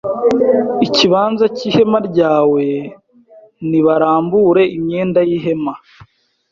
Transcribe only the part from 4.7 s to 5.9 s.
imyenda y ihema